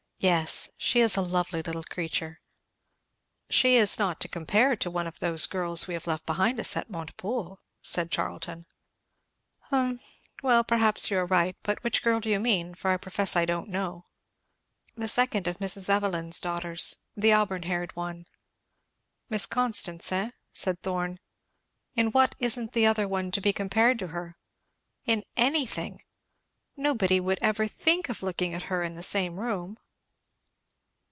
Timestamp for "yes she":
0.23-0.99